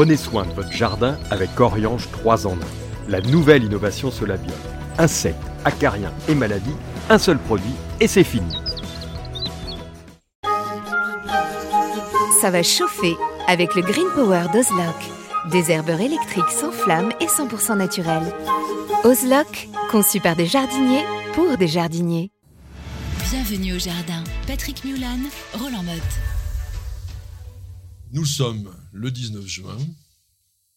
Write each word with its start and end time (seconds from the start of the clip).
Prenez 0.00 0.16
soin 0.16 0.46
de 0.46 0.52
votre 0.54 0.72
jardin 0.72 1.18
avec 1.30 1.60
Oriange 1.60 2.10
3 2.10 2.46
en 2.46 2.54
1. 2.54 2.56
La 3.10 3.20
nouvelle 3.20 3.64
innovation 3.64 4.10
Solabiol. 4.10 4.56
Insectes, 4.96 5.36
acariens 5.66 6.14
et 6.26 6.34
maladies, 6.34 6.74
un 7.10 7.18
seul 7.18 7.36
produit 7.36 7.74
et 8.00 8.06
c'est 8.06 8.24
fini. 8.24 8.50
Ça 12.40 12.50
va 12.50 12.62
chauffer 12.62 13.14
avec 13.46 13.74
le 13.74 13.82
Green 13.82 14.06
Power 14.14 14.44
d'Ozlock. 14.54 15.50
Des 15.50 15.70
herbeurs 15.70 16.00
électriques 16.00 16.48
sans 16.48 16.72
flamme 16.72 17.10
et 17.20 17.26
100% 17.26 17.76
naturels. 17.76 18.32
Ozlock, 19.04 19.68
conçu 19.90 20.18
par 20.18 20.34
des 20.34 20.46
jardiniers 20.46 21.04
pour 21.34 21.58
des 21.58 21.68
jardiniers. 21.68 22.30
Bienvenue 23.30 23.74
au 23.74 23.78
jardin. 23.78 24.24
Patrick 24.46 24.82
Mulan, 24.82 25.28
Roland 25.58 25.82
Motte. 25.82 26.39
Nous 28.12 28.24
sommes 28.24 28.76
le 28.92 29.12
19 29.12 29.46
juin. 29.46 29.78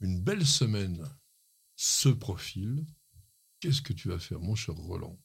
Une 0.01 0.21
belle 0.21 0.45
semaine 0.45 1.03
se 1.75 2.09
profile. 2.09 2.85
Qu'est-ce 3.59 3.81
que 3.81 3.93
tu 3.93 4.09
vas 4.09 4.19
faire, 4.19 4.39
mon 4.39 4.53
cher 4.53 4.75
Roland? 4.75 5.19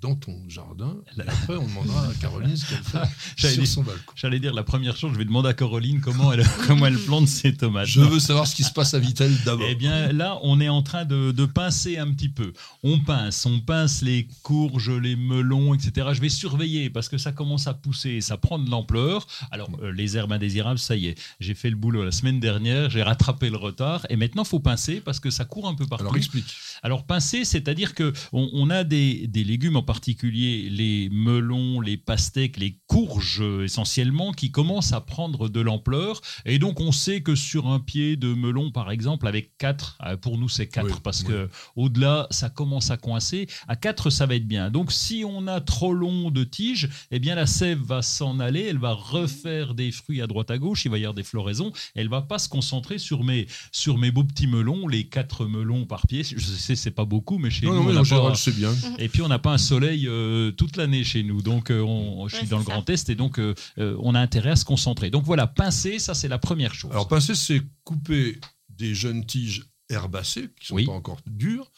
Dans 0.00 0.14
ton 0.14 0.36
jardin. 0.48 0.96
Et 1.16 1.22
après, 1.22 1.56
on 1.56 1.66
demandera 1.66 2.08
à 2.08 2.14
Caroline 2.20 2.56
ce 2.56 2.66
qu'elle 2.66 2.82
fait 2.82 3.50
sur 3.54 3.66
son 3.66 3.82
balcon. 3.82 4.12
J'allais 4.16 4.40
dire 4.40 4.52
la 4.52 4.64
première 4.64 4.96
chose, 4.96 5.12
je 5.12 5.18
vais 5.18 5.24
demander 5.24 5.48
à 5.48 5.54
Caroline 5.54 6.00
comment 6.00 6.32
elle, 6.32 6.44
comment 6.66 6.86
elle 6.86 6.98
plante 6.98 7.28
ses 7.28 7.54
tomates. 7.54 7.86
Je 7.86 8.00
veux 8.00 8.20
savoir 8.20 8.46
ce 8.46 8.54
qui 8.54 8.64
se 8.64 8.72
passe 8.72 8.94
à 8.94 8.98
Vitel 8.98 9.32
d'abord. 9.44 9.66
Eh 9.68 9.74
bien, 9.74 10.12
là, 10.12 10.38
on 10.42 10.60
est 10.60 10.68
en 10.68 10.82
train 10.82 11.04
de, 11.04 11.32
de, 11.32 11.44
pincer 11.44 11.98
un 11.98 12.12
petit 12.12 12.28
peu. 12.28 12.52
On 12.82 12.98
pince, 12.98 13.46
on 13.46 13.60
pince 13.60 14.02
les 14.02 14.28
courges, 14.42 14.90
les 14.90 15.16
melons, 15.16 15.74
etc. 15.74 16.08
Je 16.12 16.20
vais 16.20 16.28
surveiller 16.28 16.90
parce 16.90 17.08
que 17.08 17.18
ça 17.18 17.32
commence 17.32 17.66
à 17.66 17.74
pousser, 17.74 18.20
ça 18.20 18.36
prend 18.36 18.58
de 18.58 18.70
l'ampleur. 18.70 19.26
Alors, 19.50 19.70
euh, 19.82 19.92
les 19.92 20.16
herbes 20.16 20.32
indésirables, 20.32 20.78
ça 20.78 20.96
y 20.96 21.06
est, 21.06 21.18
j'ai 21.40 21.54
fait 21.54 21.70
le 21.70 21.76
boulot 21.76 22.04
la 22.04 22.12
semaine 22.12 22.40
dernière, 22.40 22.90
j'ai 22.90 23.02
rattrapé 23.02 23.50
le 23.50 23.56
retard 23.56 24.06
et 24.10 24.16
maintenant, 24.16 24.42
il 24.42 24.48
faut 24.48 24.60
pincer 24.60 25.00
parce 25.00 25.20
que 25.20 25.30
ça 25.30 25.44
court 25.44 25.68
un 25.68 25.74
peu 25.74 25.86
partout. 25.86 26.04
Alors, 26.04 26.16
explique. 26.16 26.54
Alors, 26.82 27.04
pincer, 27.04 27.44
c'est-à-dire 27.44 27.94
que 27.94 28.12
on, 28.32 28.48
on 28.52 28.70
a 28.70 28.84
des, 28.84 29.26
des 29.26 29.44
légumes 29.44 29.71
en 29.76 29.82
particulier 29.82 30.68
les 30.70 31.08
melons, 31.10 31.80
les 31.80 31.96
pastèques, 31.96 32.56
les 32.58 32.78
courges 32.86 33.42
essentiellement, 33.62 34.32
qui 34.32 34.50
commencent 34.50 34.92
à 34.92 35.00
prendre 35.00 35.48
de 35.48 35.60
l'ampleur. 35.60 36.20
Et 36.44 36.58
donc 36.58 36.80
on 36.80 36.92
sait 36.92 37.22
que 37.22 37.34
sur 37.34 37.68
un 37.68 37.80
pied 37.80 38.16
de 38.16 38.32
melon, 38.34 38.70
par 38.70 38.90
exemple, 38.90 39.26
avec 39.26 39.56
4, 39.58 39.98
pour 40.20 40.38
nous 40.38 40.48
c'est 40.48 40.66
4, 40.68 40.86
Oui, 40.86 40.92
parce 41.02 41.20
oui. 41.22 41.28
que 41.28 41.48
au-delà, 41.76 42.26
ça 42.30 42.50
commence 42.50 42.90
à 42.90 42.96
coincer. 42.96 43.46
À 43.68 43.76
4, 43.76 44.10
ça 44.10 44.26
va 44.26 44.34
être 44.34 44.46
bien. 44.46 44.70
Donc 44.70 44.92
si 44.92 45.24
on 45.26 45.46
a 45.46 45.60
trop 45.60 45.94
long 45.94 46.30
de 46.30 46.44
tige, 46.44 46.88
eh 47.10 47.18
bien 47.18 47.34
la 47.34 47.46
sève 47.46 47.80
va 47.80 48.02
s'en 48.02 48.40
aller, 48.40 48.62
elle 48.62 48.78
va 48.78 48.92
refaire 48.92 49.74
des 49.74 49.90
fruits 49.92 50.20
à 50.20 50.26
droite 50.26 50.50
à 50.50 50.58
gauche, 50.58 50.84
il 50.84 50.90
va 50.90 50.98
y 50.98 51.02
avoir 51.04 51.14
des 51.14 51.22
floraisons, 51.22 51.72
elle 51.94 52.08
va 52.08 52.22
pas 52.22 52.38
se 52.38 52.48
concentrer 52.48 52.98
sur 52.98 53.24
mes, 53.24 53.46
sur 53.70 53.98
mes 53.98 54.10
beaux 54.10 54.24
petits 54.24 54.46
melons, 54.46 54.88
les 54.88 55.04
4 55.04 55.46
melons 55.46 55.86
par 55.86 56.06
pied. 56.06 56.22
Je 56.24 56.38
sais, 56.38 56.76
c'est 56.76 56.90
pas 56.90 57.04
beaucoup, 57.04 57.38
mais 57.38 57.50
chez 57.50 57.66
Non, 57.66 57.74
nous, 57.74 57.92
non, 57.92 58.00
on 58.00 58.04
pas- 58.04 58.34
général, 58.34 58.74
bien. 58.74 58.96
et 58.98 59.08
puis 59.08 59.22
on 59.22 59.28
n'a 59.28 59.38
pas 59.38 59.52
un 59.52 59.58
soleil 59.62 60.06
euh, 60.08 60.50
toute 60.52 60.76
l'année 60.76 61.04
chez 61.04 61.22
nous, 61.22 61.40
donc 61.42 61.70
euh, 61.70 61.80
on, 61.80 62.28
je 62.28 62.36
suis 62.36 62.44
Ouais, 62.44 62.50
dans 62.50 62.58
le 62.58 62.64
ça. 62.64 62.72
Grand 62.72 62.90
Est 62.90 63.08
et 63.08 63.14
donc 63.14 63.38
euh, 63.38 63.54
on 63.78 64.14
a 64.14 64.20
intérêt 64.20 64.50
à 64.50 64.56
se 64.56 64.64
concentrer. 64.64 65.10
Donc 65.10 65.24
voilà, 65.24 65.46
pincer, 65.46 65.98
ça 65.98 66.14
c'est 66.14 66.28
la 66.28 66.38
première 66.38 66.74
chose. 66.74 66.90
Alors, 66.90 67.08
pincer, 67.08 67.34
c'est 67.34 67.62
couper 67.84 68.38
des 68.68 68.94
jeunes 68.94 69.24
tiges 69.24 69.64
herbacées, 69.88 70.50
qui 70.60 70.66
sont 70.66 70.74
Oui. 70.74 70.86
pas 70.86 70.92
encore 70.92 71.20
dures, 71.26 71.70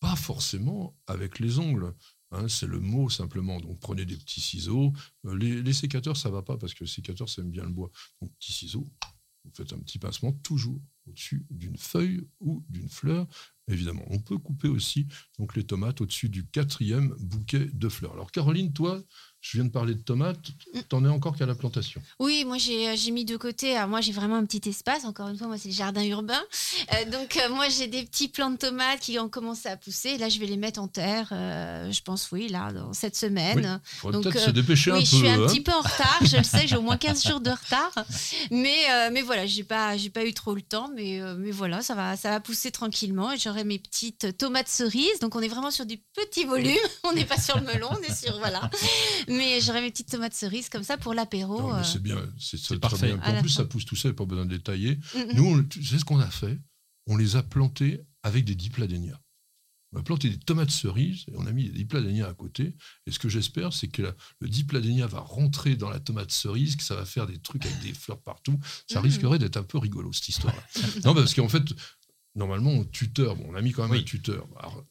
pas 0.00 0.16
forcément 0.16 0.96
avec 1.06 1.38
les 1.40 1.58
ongles. 1.58 1.92
hein, 2.32 2.46
c'est 2.48 2.66
le 2.66 2.78
mot 2.80 3.10
simplement. 3.10 3.60
Donc, 3.60 3.78
prenez 3.80 4.04
des 4.04 4.16
petits 4.16 4.40
ciseaux. 4.40 4.92
Les, 5.24 5.62
les 5.62 5.72
sécateurs, 5.72 6.16
ça 6.16 6.30
va 6.30 6.42
pas 6.42 6.56
parce 6.56 6.74
que 6.74 6.84
les 6.84 6.90
sécateurs, 6.90 7.28
ça 7.28 7.42
aime 7.42 7.50
bien 7.50 7.64
le 7.64 7.70
bois. 7.70 7.90
Donc, 8.20 8.30
petits 8.38 8.52
ciseaux, 8.52 8.88
vous 9.44 9.50
faites 9.54 9.72
un 9.72 9.78
petit 9.78 9.98
pincement 9.98 10.32
toujours 10.42 10.80
au-dessus 11.08 11.44
d'une 11.50 11.76
feuille 11.76 12.22
ou 12.40 12.64
d'une 12.68 12.88
fleur. 12.88 13.26
Évidemment, 13.70 14.04
on 14.10 14.18
peut 14.18 14.38
couper 14.38 14.68
aussi 14.68 15.06
donc 15.38 15.56
les 15.56 15.64
tomates 15.64 16.00
au-dessus 16.00 16.28
du 16.28 16.46
quatrième 16.46 17.14
bouquet 17.20 17.66
de 17.72 17.88
fleurs. 17.88 18.12
Alors, 18.12 18.32
Caroline, 18.32 18.72
toi, 18.72 19.00
je 19.40 19.56
viens 19.56 19.64
de 19.64 19.70
parler 19.70 19.94
de 19.94 20.02
tomates. 20.02 20.38
T'en 20.90 21.02
es 21.04 21.08
encore 21.08 21.34
qu'à 21.36 21.46
la 21.46 21.54
plantation. 21.54 22.02
Oui, 22.18 22.44
moi 22.44 22.58
j'ai 22.58 22.88
euh, 22.90 23.12
mis 23.12 23.24
de 23.24 23.38
côté. 23.38 23.74
Alors, 23.74 23.88
moi 23.88 24.02
j'ai 24.02 24.12
vraiment 24.12 24.36
un 24.36 24.44
petit 24.44 24.68
espace. 24.68 25.04
Encore 25.06 25.28
une 25.28 25.38
fois, 25.38 25.46
moi 25.46 25.56
c'est 25.56 25.70
le 25.70 25.74
jardin 25.74 26.04
urbain. 26.04 26.40
Euh, 26.92 27.10
donc 27.10 27.38
euh, 27.38 27.48
moi 27.54 27.68
j'ai 27.70 27.86
des 27.86 28.02
petits 28.04 28.28
plants 28.28 28.50
de 28.50 28.58
tomates 28.58 29.00
qui 29.00 29.18
ont 29.18 29.30
commencé 29.30 29.68
à 29.68 29.78
pousser. 29.78 30.18
Là 30.18 30.28
je 30.28 30.38
vais 30.38 30.46
les 30.46 30.58
mettre 30.58 30.78
en 30.80 30.88
terre. 30.88 31.30
euh, 31.32 31.90
je 31.90 32.02
pense 32.02 32.30
oui 32.32 32.48
là 32.48 32.70
dans 32.72 32.92
cette 32.92 33.16
semaine. 33.16 33.80
Faudrait 33.82 34.20
Donc, 34.20 34.30
peut-être 34.30 34.44
se 34.44 34.50
dépêcher 34.50 34.92
oui, 34.92 34.98
un 34.98 35.04
je 35.04 35.10
peu. 35.10 35.16
suis 35.16 35.28
un 35.28 35.42
hein. 35.42 35.46
petit 35.46 35.62
peu 35.62 35.72
en 35.72 35.80
retard. 35.80 36.20
Je 36.22 36.36
le 36.36 36.42
sais, 36.44 36.66
j'ai 36.66 36.76
au 36.76 36.82
moins 36.82 36.98
15 36.98 37.26
jours 37.26 37.40
de 37.40 37.50
retard. 37.50 37.92
Mais 38.50 39.10
mais 39.10 39.22
voilà, 39.22 39.46
j'ai 39.46 39.64
pas 39.64 39.96
pas 40.12 40.26
eu 40.26 40.34
trop 40.34 40.54
le 40.54 40.62
temps. 40.62 40.90
Mais 40.94 41.20
mais 41.38 41.50
voilà, 41.50 41.80
ça 41.80 41.94
va 41.94 42.14
ça 42.18 42.28
va 42.28 42.40
pousser 42.40 42.70
tranquillement. 42.70 43.32
Et 43.32 43.38
j'aurai 43.38 43.59
mes 43.64 43.78
petites 43.78 44.36
tomates 44.38 44.68
cerises. 44.68 45.18
Donc 45.20 45.34
on 45.36 45.40
est 45.40 45.48
vraiment 45.48 45.70
sur 45.70 45.86
du 45.86 45.98
petit 46.14 46.44
volume. 46.44 46.76
On 47.04 47.12
n'est 47.12 47.24
pas 47.24 47.38
sur 47.40 47.58
le 47.58 47.64
melon, 47.66 47.88
on 47.90 48.02
est 48.02 48.14
sur 48.14 48.38
voilà. 48.38 48.70
Mais 49.28 49.60
j'aurai 49.60 49.80
mes 49.80 49.90
petites 49.90 50.10
tomates 50.10 50.34
cerises 50.34 50.68
comme 50.68 50.82
ça 50.84 50.96
pour 50.96 51.14
l'apéro. 51.14 51.72
Euh. 51.74 51.82
c'est 51.82 52.02
bien, 52.02 52.22
c'est 52.38 52.78
parfait. 52.78 53.14
bien. 53.16 53.20
En 53.36 53.40
plus, 53.40 53.50
ça 53.50 53.64
pousse 53.64 53.84
tout 53.84 53.96
seul, 53.96 54.14
pas 54.14 54.24
besoin 54.24 54.44
de 54.46 54.56
détailler. 54.56 54.96
Mm. 55.14 55.20
Nous, 55.34 55.44
on- 55.46 55.64
tu 55.64 55.84
sais 55.84 55.98
ce 55.98 56.04
qu'on 56.04 56.20
a 56.20 56.30
fait? 56.30 56.58
On 57.06 57.16
les 57.16 57.36
a 57.36 57.42
plantés 57.42 58.00
avec 58.22 58.44
des 58.44 58.54
dipladénias. 58.54 59.18
On 59.92 59.98
a 59.98 60.02
planté 60.04 60.28
des 60.30 60.38
tomates 60.38 60.70
cerises 60.70 61.24
et 61.26 61.32
on 61.36 61.46
a 61.46 61.52
mis 61.52 61.64
des 61.64 61.70
dipladénias 61.78 62.28
à 62.28 62.34
côté. 62.34 62.76
Et 63.06 63.10
ce 63.10 63.18
que 63.18 63.28
j'espère, 63.28 63.72
c'est 63.72 63.88
que 63.88 64.02
la- 64.02 64.14
le 64.38 64.48
dipladénia 64.48 65.08
va 65.08 65.18
rentrer 65.18 65.74
dans 65.74 65.90
la 65.90 65.98
tomate 65.98 66.30
cerise, 66.30 66.76
que 66.76 66.84
ça 66.84 66.94
va 66.94 67.04
faire 67.04 67.26
des 67.26 67.40
trucs 67.40 67.66
avec 67.66 67.80
des 67.80 67.92
fleurs 67.92 68.20
partout. 68.22 68.56
Ça 68.88 69.00
Mm. 69.00 69.04
risquerait 69.04 69.38
d'être 69.40 69.56
un 69.56 69.64
peu 69.64 69.78
rigolo, 69.78 70.12
cette 70.12 70.28
histoire-là. 70.28 70.62
non, 71.04 71.12
parce 71.14 71.34
qu'en 71.34 71.48
fait, 71.48 71.64
normalement, 72.34 72.70
on 72.70 72.84
tuteur. 72.84 73.36
Bon, 73.36 73.46
on 73.50 73.54
a 73.54 73.62
mis 73.62 73.72
quand 73.72 73.82
même 73.82 73.92
Oui. 73.92 73.98
un 74.00 74.02
tuteur. 74.02 74.46
Alors, 74.58 74.84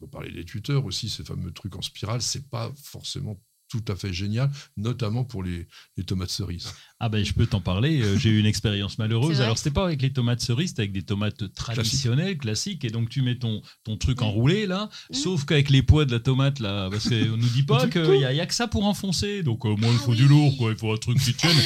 on 0.00 0.04
peut 0.06 0.10
parler 0.10 0.30
des 0.32 0.44
tuteurs 0.44 0.84
aussi, 0.84 1.08
ces 1.08 1.24
fameux 1.24 1.52
trucs 1.52 1.74
en 1.76 1.82
spirale. 1.82 2.22
C'est 2.22 2.48
pas 2.48 2.72
forcément 2.82 3.40
tout 3.70 3.84
à 3.88 3.96
fait 3.96 4.14
génial, 4.14 4.50
notamment 4.78 5.24
pour 5.24 5.42
les, 5.42 5.66
les 5.98 6.02
tomates 6.04 6.30
cerises. 6.30 6.72
Ah 7.00 7.10
ben 7.10 7.22
je 7.22 7.34
peux 7.34 7.46
t'en 7.46 7.60
parler, 7.60 8.00
euh, 8.00 8.16
j'ai 8.16 8.30
eu 8.30 8.40
une 8.40 8.46
expérience 8.46 8.96
malheureuse. 8.96 9.42
Alors 9.42 9.58
c'était 9.58 9.72
pas 9.72 9.84
avec 9.84 10.00
les 10.00 10.10
tomates 10.10 10.40
cerises, 10.40 10.70
c'était 10.70 10.80
avec 10.82 10.92
des 10.92 11.02
tomates 11.02 11.52
traditionnelles, 11.52 12.38
classiques, 12.38 12.86
et 12.86 12.88
donc 12.88 13.10
tu 13.10 13.20
mets 13.20 13.36
ton, 13.36 13.60
ton 13.84 13.98
truc 13.98 14.22
enroulé 14.22 14.66
là, 14.66 14.88
sauf 15.10 15.44
qu'avec 15.44 15.68
les 15.68 15.82
poids 15.82 16.06
de 16.06 16.12
la 16.12 16.18
tomate 16.20 16.60
là, 16.60 16.88
parce 16.90 17.10
qu'on 17.10 17.36
nous 17.36 17.48
dit 17.50 17.62
pas 17.66 17.86
qu'il 17.88 18.06
y, 18.20 18.24
a- 18.24 18.32
y 18.32 18.40
a 18.40 18.46
que 18.46 18.54
ça 18.54 18.68
pour 18.68 18.86
enfoncer, 18.86 19.42
donc 19.42 19.66
euh, 19.66 19.76
moi 19.76 19.90
il 19.90 19.96
Ah 19.96 20.02
faut 20.02 20.14
du 20.14 20.22
oui. 20.22 20.28
lourd, 20.30 20.56
quoi, 20.56 20.70
il 20.70 20.76
faut 20.78 20.90
un 20.94 20.96
truc 20.96 21.18
qui 21.20 21.34
tienne. 21.34 21.56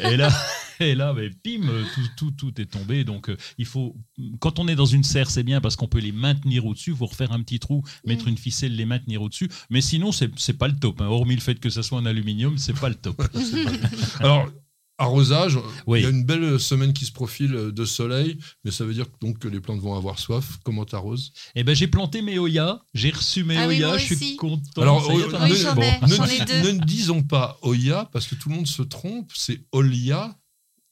et 0.00 0.18
là, 0.18 0.28
et 0.80 0.94
là 0.94 1.12
ben, 1.14 1.32
pim, 1.42 1.68
euh, 1.68 1.84
tout, 1.94 2.02
tout, 2.16 2.30
tout 2.52 2.60
est 2.60 2.66
tombé, 2.66 3.04
donc 3.04 3.28
euh, 3.30 3.36
il 3.58 3.66
faut, 3.66 3.96
quand 4.40 4.58
on 4.58 4.68
est 4.68 4.74
dans 4.76 4.86
une 4.86 5.04
serre 5.04 5.30
c'est 5.30 5.42
bien 5.42 5.60
parce 5.60 5.76
qu'on 5.76 5.88
peut 5.88 5.98
les 6.00 6.12
maintenir 6.12 6.66
au-dessus, 6.66 6.90
il 6.90 6.96
faut 6.96 7.06
refaire 7.06 7.32
un 7.32 7.42
petit 7.42 7.58
trou, 7.58 7.82
mettre 8.04 8.26
Mm. 8.26 8.30
une 8.30 8.38
ficelle, 8.38 8.74
les 8.76 8.86
maintenir 8.86 9.22
au-dessus, 9.22 9.48
mais 9.70 9.80
sinon 9.80 10.12
c'est 10.12 10.30
c'est 10.38 10.58
pas 10.58 10.68
le 10.68 10.76
top, 10.78 11.00
hein. 11.00 11.06
hormis 11.06 11.34
le 11.34 11.40
fait 11.40 11.58
que 11.60 11.70
ça 11.70 11.82
soit 11.82 11.98
en 11.98 12.06
aluminium, 12.06 12.58
c'est 12.58 12.78
pas 12.78 12.88
le 12.88 12.94
top. 12.94 13.22
Alors, 14.20 14.48
arrosage, 14.98 15.58
Oui. 15.86 16.00
il 16.00 16.02
y 16.04 16.06
a 16.06 16.08
une 16.10 16.24
belle 16.24 16.58
semaine 16.58 16.92
qui 16.94 17.04
se 17.04 17.12
profile 17.12 17.50
de 17.72 17.84
soleil, 17.84 18.38
mais 18.64 18.70
ça 18.70 18.84
veut 18.84 18.94
dire 18.94 19.04
donc 19.20 19.38
que 19.38 19.46
les 19.48 19.60
plantes 19.60 19.80
vont 19.80 19.94
avoir 19.94 20.18
soif. 20.18 20.58
Comment 20.64 20.84
t'arroses? 20.86 21.32
Eh 21.54 21.64
ben 21.64 21.74
j'ai 21.76 21.86
planté 21.86 22.22
mes 22.22 22.38
Oya, 22.38 22.82
j'ai 22.94 23.10
reçu 23.10 23.44
mes 23.44 23.56
Ah 23.58 23.66
Oya, 23.66 23.98
je 23.98 24.14
suis 24.14 24.36
content. 24.36 24.80
Alors, 24.80 25.08
euh, 25.10 25.14
Oui, 25.14 25.22
Bon. 25.74 25.82
ne, 26.08 26.62
deux. 26.62 26.72
ne 26.72 26.84
disons 26.84 27.22
pas 27.22 27.58
Oya, 27.62 28.08
parce 28.12 28.26
que 28.26 28.34
tout 28.36 28.48
le 28.48 28.54
monde 28.54 28.66
se 28.66 28.82
trompe, 28.82 29.30
c'est 29.34 29.60
Olia. 29.72 30.34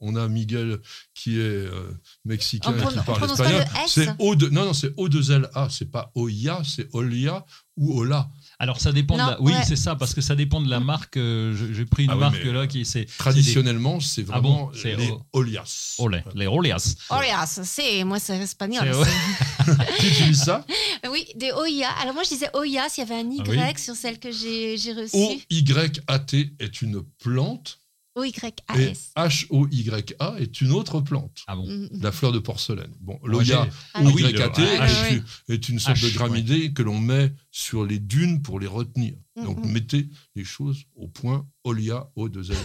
On 0.01 0.17
a 0.17 0.29
Miguel 0.29 0.81
qui 1.15 1.39
est 1.39 1.43
euh, 1.43 1.91
mexicain 2.25 2.73
On 2.77 2.91
et 2.91 2.93
qui 2.93 2.99
parle 3.05 3.25
espagnol. 3.31 3.65
C'est 3.87 4.09
O 4.19 4.35
de, 4.35 4.49
non, 4.49 4.67
non, 4.67 4.73
c'est 4.75 4.95
O2LA, 4.97 5.71
c'est 5.71 5.91
pas 5.91 6.11
Oya, 6.15 6.63
c'est 6.65 6.89
Olia 6.93 7.45
ou 7.77 7.99
Ola. 8.01 8.29
Alors 8.59 8.81
ça 8.81 8.93
dépend 8.93 9.17
Non, 9.17 9.27
de 9.27 9.31
la... 9.31 9.41
Oui, 9.43 9.53
ouais. 9.53 9.65
c'est 9.67 9.77
ça, 9.77 9.97
parce 9.97 10.13
que 10.15 10.21
ça 10.21 10.35
dépend 10.37 10.61
de 10.61 10.69
la 10.69 10.79
marque. 10.81 11.17
euh, 11.17 11.55
J'ai 11.73 11.85
pris 11.87 12.05
une 12.05 12.11
Ah 12.11 12.15
oui, 12.15 12.21
marque 12.21 12.45
là 12.45 12.67
qui 12.67 12.85
c'est... 12.85 13.07
Traditionnellement, 13.19 13.99
c'est 14.01 14.25
Ah 14.31 14.41
bon, 14.41 14.67
vraiment 14.67 14.71
c'est 14.75 14.95
les 14.97 15.11
O- 15.11 15.23
Olias. 15.33 15.95
Olé, 15.99 16.23
les 16.35 16.47
Olias. 16.47 16.95
Orias, 17.11 17.61
c'est 17.65 18.05
moi 18.05 18.19
c'est 18.19 18.37
espagnol. 18.39 18.91
Tu 19.99 20.07
utilises 20.09 20.43
ça 20.43 20.65
Oui, 21.11 21.25
des 21.37 21.53
Oya. 21.53 21.89
Alors 22.03 22.15
moi 22.15 22.23
je 22.25 22.29
disais 22.31 22.51
Oya 22.55 22.89
s'il 22.89 23.03
y 23.09 23.11
avait 23.11 23.21
un 23.21 23.31
Y 23.31 23.41
Ah 23.41 23.71
oui. 23.75 23.81
sur 23.81 23.95
celle 23.97 24.19
que 24.19 24.31
j'ai 24.31 24.75
reçue. 24.93 25.17
O-Y-A-T 25.51 26.55
est 26.59 26.83
une 26.83 27.03
plante 27.23 27.81
O-Y-A-S. 28.15 29.13
H-O-Y-A 29.17 30.37
est 30.39 30.61
une 30.61 30.73
autre 30.73 31.01
plante. 31.01 31.43
Ah 31.47 31.57
bon 31.57 31.67
Mm, 31.67 31.89
mm. 31.93 32.03
La 32.03 32.13
fleur 32.13 32.33
de 32.33 32.39
porcelaine. 32.39 32.93
Bon, 33.01 33.19
j'ai- 33.25 33.29
l'Oya 33.31 33.69
Ah 33.95 34.03
oui. 34.05 34.25
O-Y-A-T 34.25 34.61
le 34.61 34.83
est, 34.85 35.13
une- 35.17 35.25
est 35.55 35.69
une 35.69 35.79
sorte 35.79 35.99
H, 35.99 36.05
de 36.05 36.15
graminée 36.15 36.73
que 36.73 36.83
l'on 36.83 36.99
met 37.01 37.33
sur 37.51 37.85
les 37.85 37.99
dunes 37.99 38.43
pour 38.43 38.61
les 38.61 38.67
retenir. 38.67 39.15
Mm, 39.37 39.45
Donc 39.45 39.65
mm. 39.65 39.69
mettez 39.71 40.09
les 40.37 40.45
choses 40.45 40.85
au 40.97 41.09
point 41.09 41.47
Olia 41.69 42.07
o 42.15 42.29
2 42.29 42.51
l 42.51 42.57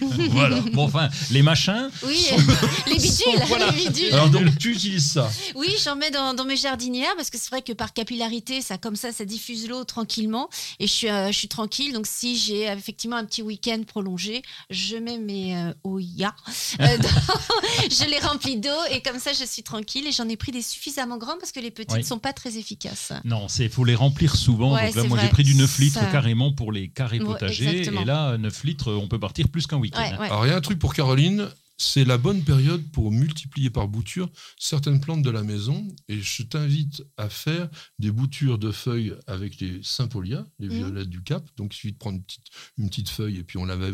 Voilà. 0.30 0.60
Bon, 0.72 0.82
enfin, 0.86 1.08
les 1.30 1.40
machins. 1.40 1.88
Oui, 2.04 2.16
sont- 2.16 2.36
les 2.88 2.96
bidules, 2.98 3.42
Voilà. 3.46 3.70
les 3.70 3.84
bidules. 3.88 4.12
Alors 4.12 4.28
donc 4.28 4.58
tu 4.58 4.72
utilises 4.72 5.12
ça. 5.12 5.30
Oui, 5.54 5.68
j'en 5.84 5.94
mets 5.94 6.10
dans, 6.10 6.34
dans 6.34 6.44
mes 6.44 6.56
jardinières 6.56 7.14
parce 7.16 7.30
que 7.30 7.38
c'est 7.38 7.48
vrai 7.50 7.62
que 7.62 7.72
par 7.72 7.92
capillarité, 7.92 8.60
ça 8.60 8.76
comme 8.76 8.96
ça, 8.96 9.12
ça 9.12 9.24
diffuse 9.24 9.68
l'eau 9.68 9.84
tranquillement 9.84 10.48
et 10.80 10.88
je 10.88 10.92
suis, 10.92 11.08
euh, 11.08 11.28
je 11.30 11.38
suis 11.38 11.46
tranquille. 11.46 11.92
Donc 11.92 12.08
si 12.08 12.36
j'ai 12.36 12.68
euh, 12.68 12.74
effectivement 12.74 13.14
un 13.16 13.24
petit 13.24 13.42
week-end 13.42 13.80
prolongé, 13.86 14.42
je 14.68 14.96
mets 14.96 15.18
mes 15.18 15.56
euh, 15.56 15.72
euh, 15.86 16.00
je 16.80 18.10
les 18.10 18.18
remplis 18.18 18.56
d'eau 18.58 18.68
et 18.90 19.00
comme 19.00 19.20
ça, 19.20 19.32
je 19.32 19.44
suis 19.44 19.62
tranquille. 19.62 20.08
Et 20.08 20.12
j'en 20.12 20.28
ai 20.28 20.36
pris 20.36 20.50
des 20.50 20.62
suffisamment 20.62 21.18
grands 21.18 21.38
parce 21.38 21.52
que 21.52 21.60
les 21.60 21.70
petites 21.70 21.92
Oui. 21.92 22.04
sont 22.04 22.18
pas 22.18 22.32
très 22.32 22.56
efficaces. 22.56 23.12
Non, 23.24 23.46
c'est 23.46 23.68
faut 23.68 23.84
les 23.84 23.94
remplir 23.94 24.34
souvent. 24.34 24.74
Ouais, 24.74 24.86
Donc 24.88 24.96
là, 24.96 25.04
moi, 25.04 25.18
j'ai 25.22 25.28
pris 25.28 25.44
du 25.44 25.54
9 25.54 25.78
litres 25.78 26.00
Ça- 26.00 26.06
carrément 26.06 26.52
pour 26.52 26.72
les 26.72 26.88
carrés 26.88 27.20
potagers. 27.20 27.82
et 27.86 28.04
là, 28.04 28.36
9 28.40 28.64
litres, 28.64 28.92
on 28.92 29.08
peut 29.08 29.20
partir 29.20 29.48
plus 29.48 29.66
qu'un 29.66 29.76
week-end. 29.78 30.00
Ouais, 30.02 30.18
ouais. 30.18 30.26
Alors 30.26 30.46
il 30.46 30.50
y 30.50 30.52
a 30.52 30.56
un 30.56 30.60
truc 30.60 30.78
pour 30.78 30.94
Caroline, 30.94 31.48
c'est 31.76 32.04
la 32.04 32.18
bonne 32.18 32.42
période 32.42 32.82
pour 32.92 33.10
multiplier 33.10 33.70
par 33.70 33.88
bouture 33.88 34.28
certaines 34.58 35.00
plantes 35.00 35.22
de 35.22 35.30
la 35.30 35.42
maison. 35.42 35.88
Et 36.08 36.20
je 36.20 36.42
t'invite 36.42 37.02
à 37.16 37.28
faire 37.30 37.70
des 37.98 38.10
boutures 38.10 38.58
de 38.58 38.70
feuilles 38.70 39.14
avec 39.26 39.60
les 39.60 39.80
sympolia, 39.82 40.44
les 40.58 40.68
Mhm. 40.68 40.74
violettes 40.76 41.08
du 41.08 41.22
Cap. 41.22 41.42
Donc 41.56 41.72
il 41.74 41.76
suffit 41.76 41.92
de 41.92 41.98
prendre 41.98 42.16
une 42.18 42.24
petite, 42.24 42.44
une 42.76 42.88
petite 42.90 43.08
feuille 43.08 43.38
et 43.38 43.44
puis 43.44 43.56
on 43.58 43.64
la 43.64 43.76
met 43.76 43.92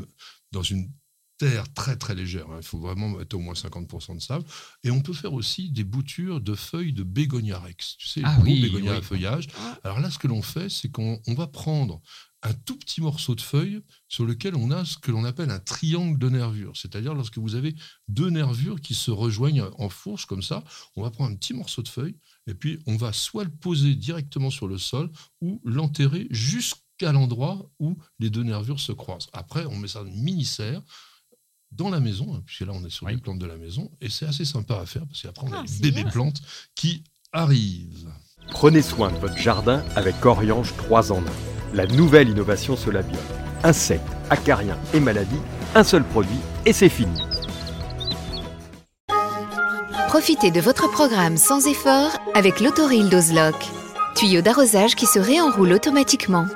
dans 0.52 0.62
une 0.62 0.90
terre 1.38 1.70
très 1.75 1.96
très 1.96 2.14
légère. 2.14 2.46
hein. 2.50 2.56
Il 2.60 2.66
faut 2.66 2.78
vraiment 2.81 3.10
mettre 3.10 3.37
au 3.37 3.40
moins 3.40 3.54
50% 3.54 4.14
de 4.16 4.20
sable. 4.20 4.44
Et 4.82 4.90
on 4.90 5.00
peut 5.02 5.12
faire 5.12 5.34
aussi 5.34 5.70
des 5.70 5.84
boutures 5.84 6.40
de 6.40 6.54
feuilles 6.54 6.94
de 6.94 7.02
bégonia 7.02 7.58
rex. 7.58 7.96
Tu 7.98 8.08
sais, 8.08 8.22
Ah 8.25 8.31
le 8.38 8.43
gros 8.43 8.50
oui, 8.52 8.62
bégonia 8.62 8.93
oui. 8.93 8.96
à 8.96 9.02
feuillage. 9.02 9.46
Ah. 9.60 9.78
Alors 9.84 10.00
là, 10.00 10.10
ce 10.10 10.19
que 10.19 10.26
l'on 10.28 10.40
fait, 10.43 10.70
c'est 10.70 10.88
qu'on 10.88 11.20
on 11.26 11.34
va 11.34 11.46
prendre 11.46 12.00
un 12.46 12.52
tout 12.54 12.76
petit 12.78 13.00
morceau 13.00 13.34
de 13.34 13.40
feuille 13.40 13.81
sur 14.08 14.25
lequel 14.25 14.54
on 14.54 14.70
a 14.70 14.84
ce 14.84 14.96
que 14.98 15.10
l'on 15.10 15.25
appelle 15.25 15.50
un 15.50 15.58
triangle 15.58 16.19
de 16.19 16.28
nervures. 16.28 16.72
C'est-à-dire 16.76 17.12
lorsque 17.14 17.38
vous 17.38 17.54
avez 17.54 17.75
deux 18.08 18.31
nervures 18.31 18.81
qui 18.81 18.94
se 18.94 19.10
rejoignent 19.10 19.64
en 19.78 19.88
fourche 19.88 20.26
comme 20.26 20.43
ça, 20.43 20.62
on 20.96 21.02
va 21.02 21.10
prendre 21.10 21.32
un 21.32 21.37
petit 21.37 21.54
morceau 21.54 21.82
de 21.82 21.88
feuille 21.88 22.16
et 22.46 22.54
puis 22.54 22.78
on 22.87 22.96
va 22.96 23.12
soit 23.12 23.44
le 23.44 23.50
poser 23.50 23.94
directement 23.94 24.50
sur 24.50 24.69
le 24.69 24.78
sol 24.78 25.10
ou 25.40 25.60
l'enterrer 25.64 26.26
jusqu'à 26.31 27.12
l'endroit 27.12 27.69
où 27.81 27.96
les 28.19 28.31
deux 28.31 28.43
nervures 28.44 28.81
se 28.81 28.93
croisent. 28.93 29.28
Après, 29.32 29.66
on 29.66 29.76
met 29.76 29.88
ça 29.88 30.04
dans 30.04 30.10
une 30.10 30.22
mini-serre 30.22 30.82
dans 31.72 31.90
la 31.90 31.98
maison, 32.00 32.34
hein, 32.34 32.43
puisque 32.46 32.60
là 32.62 32.72
on 32.72 32.84
est 32.84 32.90
sur 32.90 33.06
Oui. 33.06 33.14
les 33.14 33.19
plantes 33.20 33.40
de 33.40 33.46
la 33.46 33.56
maison, 33.56 33.90
et 34.00 34.08
c'est 34.08 34.25
assez 34.25 34.44
sympa 34.44 34.76
à 34.78 34.87
faire 34.87 35.04
parce 35.06 35.20
qu'après 35.22 35.46
on 35.48 35.52
Ah, 35.52 35.58
a 35.58 35.62
les 35.62 35.69
c'est 35.69 35.81
bébés 35.82 36.02
bien. 36.04 36.12
plantes 36.12 36.40
qui 36.76 37.02
arrivent. 37.32 38.08
Prenez 38.50 38.82
soin 38.82 39.10
de 39.12 39.19
votre 39.19 39.37
jardin 39.37 39.84
avec 39.96 40.25
Oriange 40.25 40.75
3 40.76 41.10
en 41.12 41.20
1. 41.22 41.56
La 41.74 41.86
nouvelle 41.86 42.28
innovation 42.28 42.76
Solabiol. 42.76 43.20
Insectes, 43.64 44.02
acariens 44.30 44.78
et 44.94 45.00
maladies, 45.00 45.40
un 45.74 45.84
seul 45.84 46.04
produit 46.04 46.38
et 46.64 46.72
c'est 46.72 46.88
fini. 46.88 47.20
Profitez 50.08 50.50
de 50.50 50.60
votre 50.60 50.90
programme 50.90 51.36
sans 51.36 51.66
effort 51.66 52.10
avec 52.34 52.60
l'autoril 52.60 53.10
d'Ozlock. 53.10 53.56
Tuyau 54.14 54.40
d'arrosage 54.40 54.94
qui 54.94 55.06
se 55.06 55.18
réenroule 55.18 55.72
automatiquement. 55.72 56.46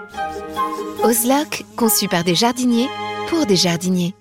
Ozlock, 1.04 1.64
conçu 1.76 2.08
par 2.08 2.24
des 2.24 2.34
jardiniers 2.34 2.88
pour 3.28 3.46
des 3.46 3.56
jardiniers. 3.56 4.14